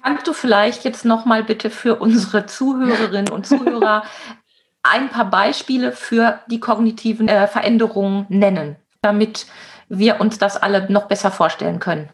Kannst 0.02 0.26
du 0.26 0.32
vielleicht 0.32 0.84
jetzt 0.84 1.04
nochmal 1.04 1.44
bitte 1.44 1.70
für 1.70 1.96
unsere 1.96 2.46
Zuhörerinnen 2.46 3.30
und 3.30 3.46
Zuhörer 3.46 4.02
ein 4.82 5.08
paar 5.10 5.26
Beispiele 5.26 5.92
für 5.92 6.40
die 6.48 6.58
kognitiven 6.58 7.28
äh, 7.28 7.46
Veränderungen 7.46 8.26
nennen, 8.28 8.76
damit 9.02 9.46
wir 9.90 10.20
uns 10.20 10.38
das 10.38 10.56
alle 10.56 10.90
noch 10.90 11.08
besser 11.08 11.30
vorstellen 11.30 11.80
können? 11.80 12.08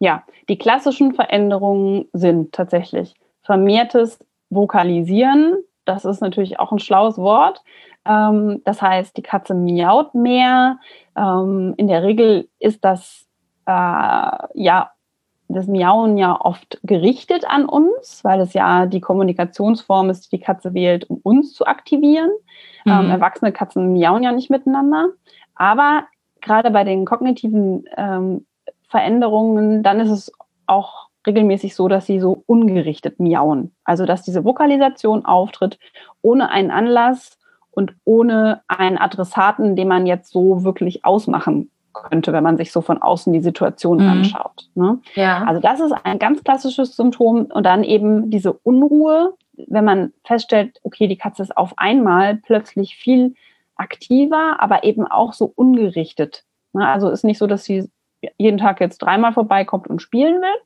Ja, 0.00 0.24
die 0.48 0.58
klassischen 0.58 1.14
Veränderungen 1.14 2.06
sind 2.12 2.52
tatsächlich 2.52 3.14
vermehrtes 3.42 4.18
Vokalisieren. 4.50 5.56
Das 5.84 6.04
ist 6.04 6.20
natürlich 6.20 6.58
auch 6.58 6.72
ein 6.72 6.78
schlaues 6.78 7.18
Wort. 7.18 7.62
Ähm, 8.04 8.62
das 8.64 8.80
heißt, 8.80 9.16
die 9.16 9.22
Katze 9.22 9.54
miaut 9.54 10.14
mehr. 10.14 10.78
Ähm, 11.16 11.74
in 11.76 11.86
der 11.86 12.02
Regel 12.02 12.48
ist 12.58 12.84
das 12.84 13.26
äh, 13.66 13.70
ja 14.54 14.90
das 15.50 15.66
Miauen 15.66 16.18
ja 16.18 16.38
oft 16.38 16.78
gerichtet 16.82 17.44
an 17.48 17.64
uns, 17.64 18.22
weil 18.22 18.40
es 18.40 18.52
ja 18.52 18.84
die 18.86 19.00
Kommunikationsform 19.00 20.10
ist, 20.10 20.26
die 20.26 20.36
die 20.36 20.42
Katze 20.42 20.74
wählt, 20.74 21.08
um 21.08 21.20
uns 21.22 21.54
zu 21.54 21.66
aktivieren. 21.66 22.30
Mhm. 22.84 22.92
Ähm, 22.92 23.10
erwachsene 23.10 23.52
Katzen 23.52 23.92
miauen 23.92 24.22
ja 24.22 24.32
nicht 24.32 24.50
miteinander. 24.50 25.08
Aber 25.54 26.04
gerade 26.40 26.70
bei 26.70 26.84
den 26.84 27.04
kognitiven 27.04 27.84
ähm, 27.96 28.46
Veränderungen, 28.88 29.82
dann 29.82 30.00
ist 30.00 30.10
es 30.10 30.32
auch 30.66 31.08
regelmäßig 31.26 31.74
so, 31.74 31.88
dass 31.88 32.06
sie 32.06 32.20
so 32.20 32.42
ungerichtet 32.46 33.20
miauen. 33.20 33.74
Also 33.84 34.06
dass 34.06 34.22
diese 34.22 34.44
Vokalisation 34.44 35.24
auftritt 35.24 35.78
ohne 36.22 36.50
einen 36.50 36.70
Anlass, 36.70 37.38
und 37.78 37.94
ohne 38.04 38.62
einen 38.66 38.98
Adressaten, 38.98 39.76
den 39.76 39.86
man 39.86 40.04
jetzt 40.04 40.32
so 40.32 40.64
wirklich 40.64 41.04
ausmachen 41.04 41.70
könnte, 41.92 42.32
wenn 42.32 42.42
man 42.42 42.56
sich 42.56 42.72
so 42.72 42.80
von 42.80 43.00
außen 43.00 43.32
die 43.32 43.40
Situation 43.40 43.98
mhm. 43.98 44.08
anschaut. 44.08 44.68
Ne? 44.74 44.98
Ja. 45.14 45.44
Also 45.44 45.60
das 45.60 45.78
ist 45.78 45.94
ein 46.02 46.18
ganz 46.18 46.42
klassisches 46.42 46.96
Symptom 46.96 47.44
und 47.44 47.64
dann 47.64 47.84
eben 47.84 48.32
diese 48.32 48.52
Unruhe, 48.52 49.34
wenn 49.68 49.84
man 49.84 50.12
feststellt, 50.24 50.80
okay, 50.82 51.06
die 51.06 51.16
Katze 51.16 51.44
ist 51.44 51.56
auf 51.56 51.74
einmal 51.76 52.34
plötzlich 52.38 52.96
viel 52.96 53.34
aktiver, 53.78 54.60
aber 54.60 54.84
eben 54.84 55.06
auch 55.06 55.32
so 55.32 55.50
ungerichtet 55.54 56.44
Also 56.74 57.08
ist 57.08 57.24
nicht 57.24 57.38
so, 57.38 57.46
dass 57.46 57.64
sie 57.64 57.90
jeden 58.36 58.58
Tag 58.58 58.80
jetzt 58.80 58.98
dreimal 58.98 59.32
vorbeikommt 59.32 59.88
und 59.88 60.02
spielen 60.02 60.42
will, 60.42 60.60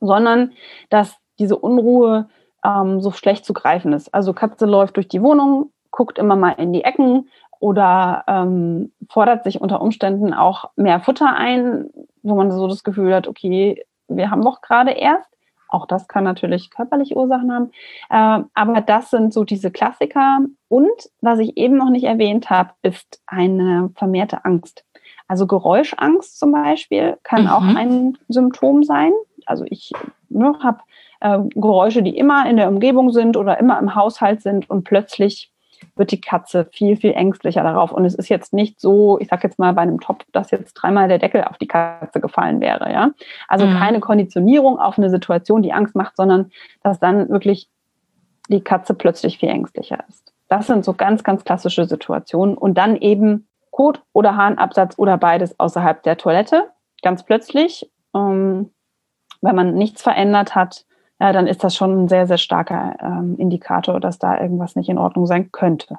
sondern 0.00 0.52
dass 0.90 1.16
diese 1.38 1.56
Unruhe 1.56 2.28
ähm, 2.64 3.00
so 3.00 3.10
schlecht 3.10 3.44
zu 3.44 3.52
greifen 3.52 3.92
ist. 3.92 4.12
Also 4.14 4.32
Katze 4.32 4.66
läuft 4.66 4.96
durch 4.96 5.08
die 5.08 5.22
Wohnung, 5.22 5.72
guckt 5.90 6.18
immer 6.18 6.36
mal 6.36 6.52
in 6.52 6.72
die 6.72 6.84
Ecken 6.84 7.28
oder 7.60 8.24
ähm, 8.28 8.92
fordert 9.08 9.44
sich 9.44 9.60
unter 9.60 9.80
Umständen 9.80 10.32
auch 10.32 10.70
mehr 10.76 11.00
Futter 11.00 11.34
ein, 11.34 11.90
wo 12.22 12.36
man 12.36 12.50
so 12.52 12.68
das 12.68 12.84
Gefühl 12.84 13.14
hat, 13.14 13.26
okay, 13.26 13.84
wir 14.08 14.30
haben 14.30 14.44
doch 14.44 14.60
gerade 14.60 14.92
erst. 14.92 15.28
Auch 15.68 15.86
das 15.86 16.08
kann 16.08 16.24
natürlich 16.24 16.70
körperliche 16.70 17.16
Ursachen 17.16 17.52
haben. 17.52 17.70
Äh, 18.10 18.44
aber 18.54 18.80
das 18.80 19.10
sind 19.10 19.32
so 19.32 19.44
diese 19.44 19.70
Klassiker. 19.70 20.40
Und 20.68 21.10
was 21.20 21.38
ich 21.38 21.56
eben 21.56 21.76
noch 21.76 21.90
nicht 21.90 22.04
erwähnt 22.04 22.50
habe, 22.50 22.70
ist 22.82 23.20
eine 23.26 23.90
vermehrte 23.94 24.44
Angst. 24.44 24.84
Also 25.28 25.46
Geräuschangst 25.46 26.38
zum 26.38 26.52
Beispiel 26.52 27.18
kann 27.22 27.42
mhm. 27.42 27.48
auch 27.48 27.62
ein 27.62 28.18
Symptom 28.28 28.82
sein. 28.82 29.12
Also 29.44 29.64
ich 29.68 29.92
ne, 30.30 30.54
habe 30.62 30.80
äh, 31.20 31.38
Geräusche, 31.54 32.02
die 32.02 32.16
immer 32.16 32.48
in 32.48 32.56
der 32.56 32.68
Umgebung 32.68 33.12
sind 33.12 33.36
oder 33.36 33.58
immer 33.58 33.78
im 33.78 33.94
Haushalt 33.94 34.42
sind 34.42 34.68
und 34.70 34.84
plötzlich 34.84 35.52
wird 35.96 36.10
die 36.10 36.20
Katze 36.20 36.66
viel, 36.72 36.96
viel 36.96 37.12
ängstlicher 37.12 37.62
darauf. 37.62 37.92
Und 37.92 38.04
es 38.04 38.14
ist 38.14 38.28
jetzt 38.28 38.52
nicht 38.52 38.80
so, 38.80 39.18
ich 39.20 39.28
sage 39.28 39.42
jetzt 39.44 39.58
mal 39.58 39.72
bei 39.72 39.82
einem 39.82 40.00
Topf, 40.00 40.24
dass 40.32 40.50
jetzt 40.50 40.74
dreimal 40.74 41.08
der 41.08 41.18
Deckel 41.18 41.44
auf 41.44 41.58
die 41.58 41.68
Katze 41.68 42.20
gefallen 42.20 42.60
wäre. 42.60 42.92
Ja? 42.92 43.10
Also 43.48 43.66
mhm. 43.66 43.78
keine 43.78 44.00
Konditionierung 44.00 44.78
auf 44.78 44.98
eine 44.98 45.10
Situation, 45.10 45.62
die 45.62 45.72
Angst 45.72 45.94
macht, 45.94 46.16
sondern 46.16 46.50
dass 46.82 46.98
dann 46.98 47.28
wirklich 47.28 47.68
die 48.48 48.62
Katze 48.62 48.94
plötzlich 48.94 49.38
viel 49.38 49.50
ängstlicher 49.50 49.98
ist. 50.08 50.32
Das 50.48 50.66
sind 50.66 50.84
so 50.84 50.94
ganz, 50.94 51.22
ganz 51.22 51.44
klassische 51.44 51.84
Situationen. 51.84 52.56
Und 52.56 52.78
dann 52.78 52.96
eben 52.96 53.46
Kot- 53.70 54.02
oder 54.12 54.36
Harnabsatz 54.36 54.98
oder 54.98 55.18
beides 55.18 55.58
außerhalb 55.60 56.02
der 56.02 56.16
Toilette, 56.16 56.70
ganz 57.02 57.22
plötzlich. 57.22 57.90
Ähm, 58.14 58.70
wenn 59.40 59.54
man 59.54 59.74
nichts 59.74 60.02
verändert 60.02 60.54
hat, 60.54 60.84
ja, 61.20 61.32
dann 61.32 61.46
ist 61.46 61.64
das 61.64 61.74
schon 61.74 62.04
ein 62.04 62.08
sehr, 62.08 62.26
sehr 62.26 62.38
starker 62.38 62.96
ähm, 63.00 63.36
Indikator, 63.38 64.00
dass 64.00 64.18
da 64.18 64.40
irgendwas 64.40 64.76
nicht 64.76 64.88
in 64.88 64.98
Ordnung 64.98 65.26
sein 65.26 65.50
könnte. 65.50 65.98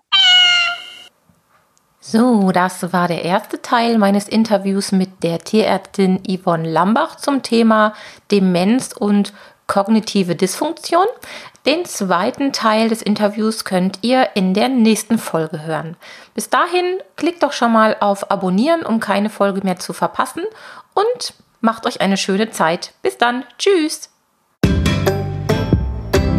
So, 2.00 2.52
das 2.52 2.94
war 2.94 3.08
der 3.08 3.24
erste 3.24 3.62
Teil 3.62 3.98
meines 3.98 4.28
Interviews 4.28 4.92
mit 4.92 5.22
der 5.22 5.40
Tierärztin 5.40 6.22
Yvonne 6.26 6.68
Lambach 6.68 7.18
zum 7.18 7.44
Thema 7.44 7.94
Demenz 8.32 8.94
und 8.94 9.34
kognitive 9.68 10.36
Dysfunktion. 10.36 11.06
Den 11.66 11.86
zweiten 11.86 12.54
Teil 12.54 12.88
des 12.90 13.02
Interviews 13.02 13.66
könnt 13.66 14.00
ihr 14.02 14.30
in 14.34 14.54
der 14.54 14.70
nächsten 14.70 15.18
Folge 15.18 15.66
hören. 15.66 15.98
Bis 16.34 16.50
dahin 16.50 16.86
klickt 17.18 17.44
doch 17.44 17.52
schon 17.52 17.74
mal 17.74 17.98
auf 18.00 18.32
Abonnieren, 18.32 18.84
um 18.84 19.00
keine 19.00 19.30
Folge 19.30 19.62
mehr 19.64 19.78
zu 19.78 19.92
verpassen 19.94 20.44
und 20.94 21.34
macht 21.62 21.86
euch 21.86 22.00
eine 22.00 22.18
schöne 22.18 22.50
Zeit. 22.50 22.94
Bis 23.02 23.18
dann. 23.18 23.44
Tschüss. 23.58 24.10